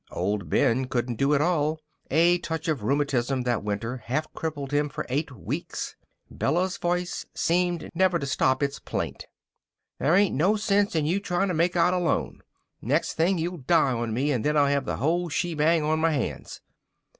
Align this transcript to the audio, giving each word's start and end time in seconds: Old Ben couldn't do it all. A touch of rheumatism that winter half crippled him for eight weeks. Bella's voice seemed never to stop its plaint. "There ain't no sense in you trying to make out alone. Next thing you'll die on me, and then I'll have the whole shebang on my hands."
Old 0.09 0.49
Ben 0.49 0.85
couldn't 0.85 1.17
do 1.17 1.33
it 1.35 1.41
all. 1.41 1.79
A 2.09 2.39
touch 2.39 2.67
of 2.67 2.81
rheumatism 2.81 3.43
that 3.43 3.63
winter 3.63 3.97
half 3.97 4.33
crippled 4.33 4.71
him 4.71 4.89
for 4.89 5.05
eight 5.09 5.31
weeks. 5.31 5.95
Bella's 6.31 6.75
voice 6.77 7.23
seemed 7.35 7.87
never 7.93 8.17
to 8.17 8.25
stop 8.25 8.63
its 8.63 8.79
plaint. 8.79 9.27
"There 9.99 10.15
ain't 10.15 10.33
no 10.33 10.55
sense 10.55 10.95
in 10.95 11.05
you 11.05 11.19
trying 11.19 11.49
to 11.49 11.53
make 11.53 11.75
out 11.75 11.93
alone. 11.93 12.41
Next 12.81 13.13
thing 13.13 13.37
you'll 13.37 13.57
die 13.59 13.93
on 13.93 14.11
me, 14.11 14.31
and 14.31 14.43
then 14.43 14.57
I'll 14.57 14.65
have 14.65 14.85
the 14.85 14.97
whole 14.97 15.29
shebang 15.29 15.83
on 15.83 15.99
my 15.99 16.13
hands." 16.13 16.61